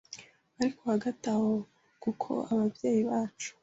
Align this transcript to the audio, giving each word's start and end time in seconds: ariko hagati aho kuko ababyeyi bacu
ariko 0.61 0.81
hagati 0.91 1.25
aho 1.33 1.49
kuko 2.03 2.29
ababyeyi 2.51 3.01
bacu 3.09 3.51